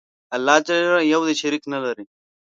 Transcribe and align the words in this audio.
الله 0.35 0.57
ج 0.67 0.69
یو 1.13 1.21
دی. 1.27 1.33
شریک 1.41 1.63
نلري. 1.73 2.03